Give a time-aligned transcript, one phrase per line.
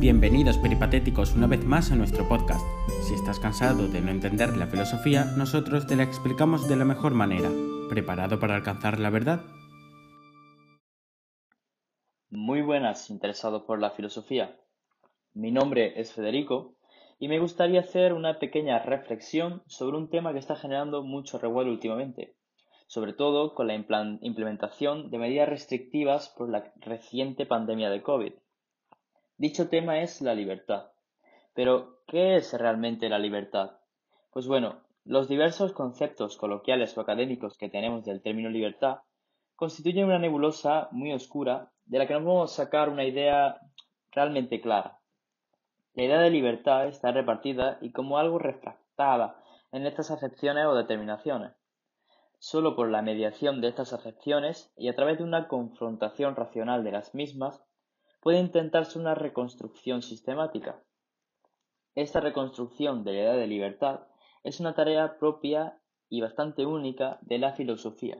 [0.00, 2.64] Bienvenidos peripatéticos una vez más a nuestro podcast.
[3.02, 7.12] Si estás cansado de no entender la filosofía, nosotros te la explicamos de la mejor
[7.12, 7.50] manera.
[7.90, 9.42] ¿Preparado para alcanzar la verdad?
[12.30, 14.58] Muy buenas, interesados por la filosofía.
[15.34, 16.76] Mi nombre es Federico
[17.18, 21.72] y me gustaría hacer una pequeña reflexión sobre un tema que está generando mucho revuelo
[21.72, 22.36] últimamente,
[22.86, 28.32] sobre todo con la implementación de medidas restrictivas por la reciente pandemia de COVID.
[29.40, 30.90] Dicho tema es la libertad.
[31.54, 33.78] Pero, ¿qué es realmente la libertad?
[34.34, 38.98] Pues bueno, los diversos conceptos coloquiales o académicos que tenemos del término libertad
[39.56, 43.62] constituyen una nebulosa muy oscura de la que no podemos sacar una idea
[44.12, 44.98] realmente clara.
[45.94, 51.52] La idea de libertad está repartida y como algo refractada en estas acepciones o determinaciones.
[52.40, 56.92] Solo por la mediación de estas acepciones y a través de una confrontación racional de
[56.92, 57.64] las mismas
[58.20, 60.82] puede intentarse una reconstrucción sistemática.
[61.94, 64.00] Esta reconstrucción de la idea de libertad
[64.44, 68.18] es una tarea propia y bastante única de la filosofía.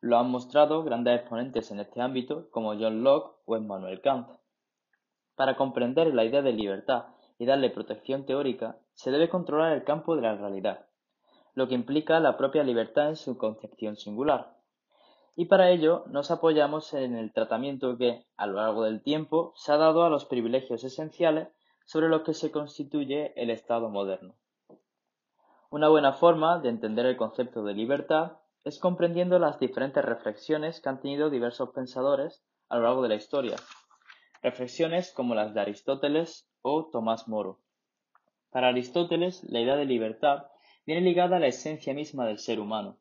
[0.00, 4.28] Lo han mostrado grandes exponentes en este ámbito como John Locke o Emmanuel Kant.
[5.36, 7.06] Para comprender la idea de libertad
[7.38, 10.86] y darle protección teórica, se debe controlar el campo de la realidad,
[11.54, 14.61] lo que implica la propia libertad en su concepción singular.
[15.34, 19.72] Y para ello nos apoyamos en el tratamiento que, a lo largo del tiempo, se
[19.72, 21.48] ha dado a los privilegios esenciales
[21.86, 24.36] sobre los que se constituye el Estado moderno.
[25.70, 30.88] Una buena forma de entender el concepto de libertad es comprendiendo las diferentes reflexiones que
[30.90, 33.56] han tenido diversos pensadores a lo largo de la historia.
[34.42, 37.60] Reflexiones como las de Aristóteles o Tomás Moro.
[38.50, 40.46] Para Aristóteles, la idea de libertad
[40.84, 42.98] viene ligada a la esencia misma del ser humano,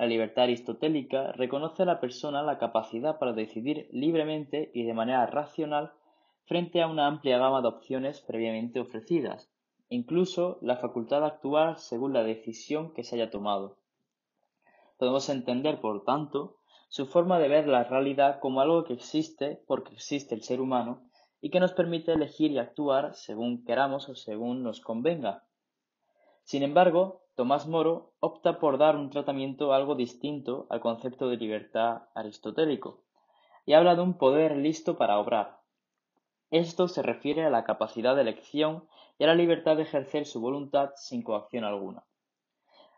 [0.00, 5.26] la libertad aristotélica reconoce a la persona la capacidad para decidir libremente y de manera
[5.26, 5.92] racional
[6.46, 9.50] frente a una amplia gama de opciones previamente ofrecidas,
[9.90, 13.76] incluso la facultad de actuar según la decisión que se haya tomado.
[14.96, 16.56] Podemos entender, por tanto,
[16.88, 21.02] su forma de ver la realidad como algo que existe porque existe el ser humano
[21.42, 25.44] y que nos permite elegir y actuar según queramos o según nos convenga.
[26.42, 32.02] Sin embargo, Tomás Moro opta por dar un tratamiento algo distinto al concepto de libertad
[32.14, 33.02] aristotélico,
[33.64, 35.58] y habla de un poder listo para obrar.
[36.50, 38.84] Esto se refiere a la capacidad de elección
[39.18, 42.04] y a la libertad de ejercer su voluntad sin coacción alguna.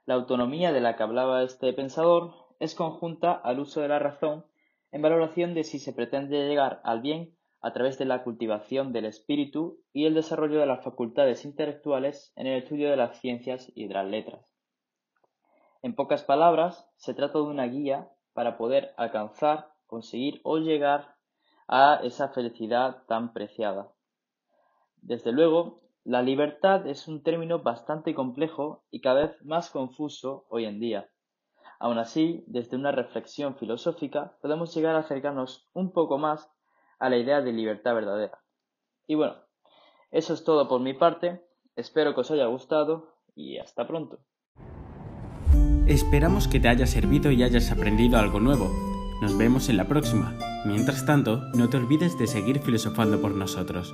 [0.07, 4.45] La autonomía de la que hablaba este pensador es conjunta al uso de la razón
[4.91, 9.05] en valoración de si se pretende llegar al bien a través de la cultivación del
[9.05, 13.87] espíritu y el desarrollo de las facultades intelectuales en el estudio de las ciencias y
[13.87, 14.45] de las letras.
[15.81, 21.17] En pocas palabras, se trata de una guía para poder alcanzar, conseguir o llegar
[21.69, 23.93] a esa felicidad tan preciada.
[24.97, 30.65] Desde luego, la libertad es un término bastante complejo y cada vez más confuso hoy
[30.65, 31.09] en día.
[31.79, 36.51] Aun así, desde una reflexión filosófica podemos llegar a acercarnos un poco más
[37.03, 38.39] a la idea de libertad verdadera.
[39.09, 39.35] Y bueno,
[40.13, 44.21] eso es todo por mi parte, espero que os haya gustado y hasta pronto.
[45.89, 48.71] Esperamos que te haya servido y hayas aprendido algo nuevo.
[49.21, 50.39] Nos vemos en la próxima.
[50.65, 53.93] Mientras tanto, no te olvides de seguir filosofando por nosotros.